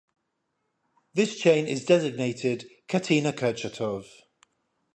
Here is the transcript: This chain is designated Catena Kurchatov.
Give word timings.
This 1.13 1.35
chain 1.37 1.67
is 1.67 1.85
designated 1.85 2.67
Catena 2.87 3.31
Kurchatov. 3.33 4.05